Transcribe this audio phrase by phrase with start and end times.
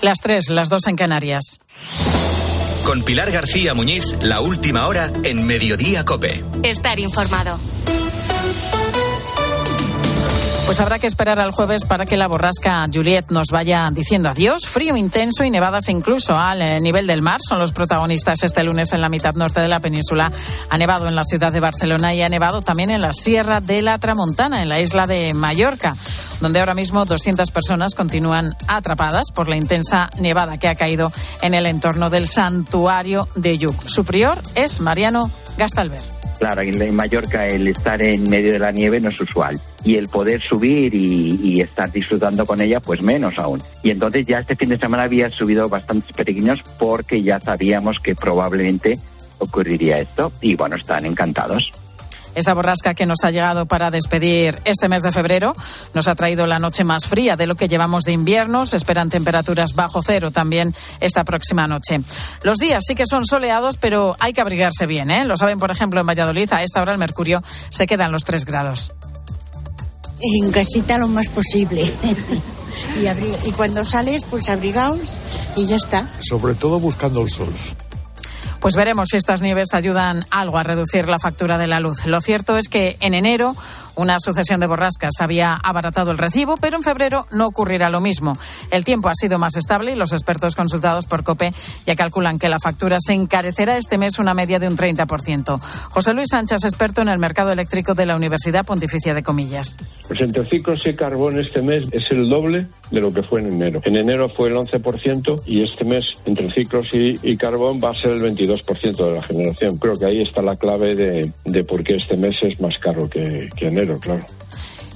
[0.00, 1.58] Las tres, las dos en Canarias.
[2.84, 6.42] Con Pilar García Muñiz, la última hora en Mediodía Cope.
[6.62, 7.58] Estar informado.
[10.68, 14.66] Pues habrá que esperar al jueves para que la borrasca Juliet nos vaya diciendo adiós.
[14.66, 18.92] Frío intenso y nevadas incluso al eh, nivel del mar son los protagonistas este lunes
[18.92, 20.30] en la mitad norte de la península.
[20.68, 23.80] Ha nevado en la ciudad de Barcelona y ha nevado también en la Sierra de
[23.80, 25.96] la Tramontana, en la isla de Mallorca,
[26.40, 31.54] donde ahora mismo 200 personas continúan atrapadas por la intensa nevada que ha caído en
[31.54, 33.86] el entorno del santuario de Yuc.
[33.86, 36.00] Su prior es Mariano Gastalver.
[36.38, 40.08] Claro, en Mallorca el estar en medio de la nieve no es usual y el
[40.08, 43.60] poder subir y, estar disfrutando con ella, pues menos aún.
[43.82, 48.14] Y entonces ya este fin de semana había subido bastantes peregrinos porque ya sabíamos que
[48.14, 48.96] probablemente
[49.38, 51.72] ocurriría esto y bueno, están encantados.
[52.38, 55.54] Esta borrasca que nos ha llegado para despedir este mes de febrero
[55.92, 58.64] nos ha traído la noche más fría de lo que llevamos de invierno.
[58.64, 62.00] Se esperan temperaturas bajo cero también esta próxima noche.
[62.44, 65.10] Los días sí que son soleados, pero hay que abrigarse bien.
[65.10, 65.24] ¿eh?
[65.24, 66.52] Lo saben, por ejemplo, en Valladolid.
[66.52, 68.92] A esta hora el mercurio se queda en los 3 grados.
[70.20, 71.92] En casita lo más posible.
[73.02, 75.00] y, y cuando sales, pues abrigaos
[75.56, 76.08] y ya está.
[76.20, 77.52] Sobre todo buscando el sol.
[78.60, 82.06] Pues veremos si estas nieves ayudan algo a reducir la factura de la luz.
[82.06, 83.54] Lo cierto es que en enero
[83.98, 88.38] una sucesión de borrascas había abaratado el recibo, pero en febrero no ocurrirá lo mismo.
[88.70, 91.50] El tiempo ha sido más estable y los expertos consultados por COPE
[91.84, 95.60] ya calculan que la factura se encarecerá este mes una media de un 30%.
[95.90, 99.76] José Luis Sánchez, experto en el mercado eléctrico de la Universidad Pontificia de Comillas.
[100.06, 103.48] Pues entre ciclos y carbón este mes es el doble de lo que fue en
[103.48, 103.80] enero.
[103.84, 108.12] En enero fue el 11% y este mes entre ciclos y, carbón va a ser
[108.12, 109.76] el 22% de la generación.
[109.78, 113.08] Creo que ahí está la clave de, de por qué este mes es más caro
[113.08, 113.87] que enero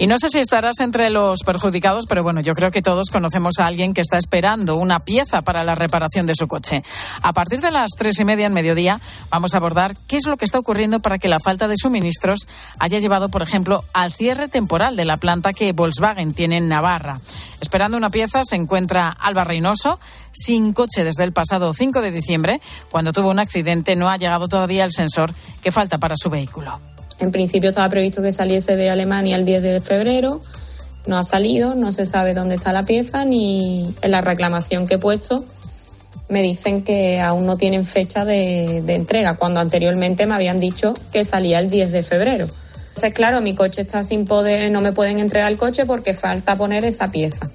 [0.00, 3.58] Y no sé si estarás entre los perjudicados, pero bueno, yo creo que todos conocemos
[3.58, 6.84] a alguien que está esperando una pieza para la reparación de su coche.
[7.20, 10.36] A partir de las tres y media en mediodía vamos a abordar qué es lo
[10.36, 12.46] que está ocurriendo para que la falta de suministros
[12.78, 17.18] haya llevado, por ejemplo, al cierre temporal de la planta que Volkswagen tiene en Navarra.
[17.60, 19.98] Esperando una pieza se encuentra Alba Reynoso,
[20.30, 22.60] sin coche desde el pasado 5 de diciembre.
[22.88, 26.78] Cuando tuvo un accidente no ha llegado todavía el sensor que falta para su vehículo.
[27.18, 30.40] En principio estaba previsto que saliese de Alemania el 10 de febrero,
[31.06, 34.94] no ha salido, no se sabe dónde está la pieza ni en la reclamación que
[34.94, 35.44] he puesto
[36.28, 41.24] me dicen que aún no tienen fecha de, entrega, cuando anteriormente me habían dicho que
[41.24, 42.46] salía el 10 de febrero.
[42.88, 46.56] Entonces, claro, mi coche está sin poder, no me pueden entregar el coche porque falta
[46.56, 47.48] poner esa pieza.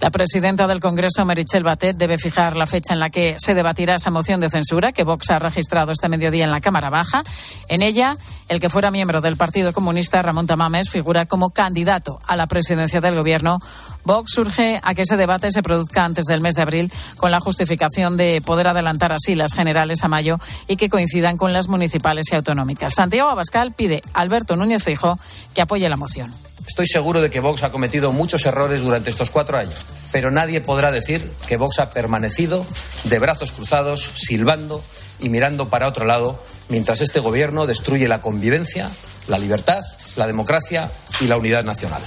[0.00, 3.96] La presidenta del Congreso, Merichel Batet, debe fijar la fecha en la que se debatirá
[3.96, 7.24] esa moción de censura que Vox ha registrado este mediodía en la Cámara Baja.
[7.68, 8.16] En ella,
[8.48, 13.00] el que fuera miembro del Partido Comunista, Ramón Tamames, figura como candidato a la presidencia
[13.00, 13.58] del Gobierno.
[14.04, 17.40] Vox surge a que ese debate se produzca antes del mes de abril con la
[17.40, 20.38] justificación de poder adelantar así las generales a mayo
[20.68, 22.94] y que coincidan con las municipales y autonómicas.
[22.94, 25.18] Santiago Abascal pide a Alberto Núñez Feijóo
[25.54, 26.47] que apoye la moción.
[26.68, 30.60] Estoy seguro de que Vox ha cometido muchos errores durante estos cuatro años, pero nadie
[30.60, 32.66] podrá decir que Vox ha permanecido
[33.04, 34.84] de brazos cruzados, silbando
[35.18, 38.90] y mirando para otro lado, mientras este gobierno destruye la convivencia,
[39.28, 39.80] la libertad,
[40.16, 40.90] la democracia
[41.22, 42.02] y la unidad nacional.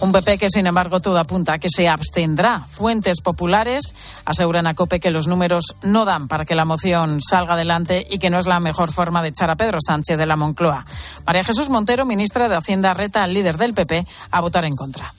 [0.00, 2.66] Un PP que, sin embargo, todo apunta a que se abstendrá.
[2.68, 3.94] Fuentes populares
[4.26, 8.18] aseguran a COPE que los números no dan para que la moción salga adelante y
[8.18, 10.84] que no es la mejor forma de echar a Pedro Sánchez de la Moncloa.
[11.24, 15.12] María Jesús Montero, ministra de Hacienda, reta al líder del PP a votar en contra.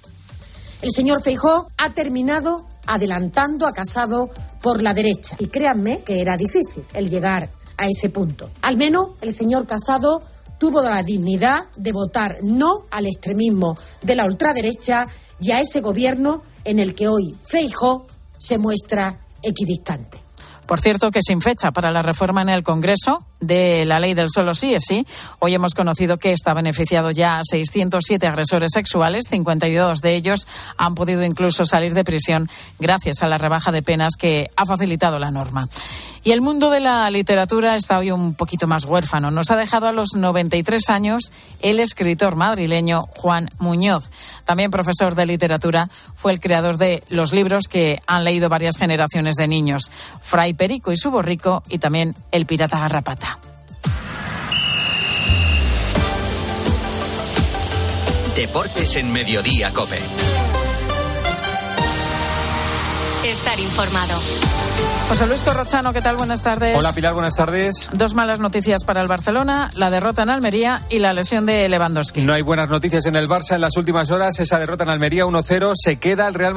[0.82, 4.30] El señor Feijó ha terminado adelantando a Casado
[4.62, 5.36] por la derecha.
[5.40, 8.52] Y créanme que era difícil el llegar a ese punto.
[8.62, 10.22] Al menos el señor Casado
[10.60, 15.08] tuvo la dignidad de votar no al extremismo de la ultraderecha
[15.40, 18.08] y a ese gobierno en el que hoy Feijó
[18.38, 20.28] se muestra equidistante.
[20.68, 24.30] Por cierto, que sin fecha para la reforma en el Congreso de la ley del
[24.30, 25.08] solo sí es sí,
[25.40, 30.94] hoy hemos conocido que está beneficiado ya a 607 agresores sexuales, 52 de ellos han
[30.94, 35.32] podido incluso salir de prisión gracias a la rebaja de penas que ha facilitado la
[35.32, 35.70] norma.
[36.28, 39.32] Y el mundo de la literatura está hoy un poquito más huérfano.
[39.32, 41.32] Nos ha dejado a los 93 años
[41.62, 44.12] el escritor madrileño Juan Muñoz.
[44.44, 49.36] También profesor de literatura, fue el creador de los libros que han leído varias generaciones
[49.36, 49.90] de niños.
[50.22, 53.40] Fray Perico y su borrico y también El pirata garrapata.
[58.36, 60.02] Deportes en Mediodía, Cope.
[63.28, 64.18] Estar informado.
[65.10, 66.16] José Luis Corrochano, ¿qué tal?
[66.16, 66.78] Buenas tardes.
[66.78, 67.90] Hola Pilar, buenas tardes.
[67.92, 72.22] Dos malas noticias para el Barcelona, la derrota en Almería y la lesión de Lewandowski.
[72.22, 74.40] No hay buenas noticias en el Barça en las últimas horas.
[74.40, 76.56] Esa derrota en Almería 1-0 se queda el Real Madrid.